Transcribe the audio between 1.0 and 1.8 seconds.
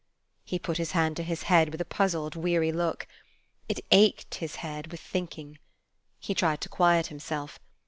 to his head, with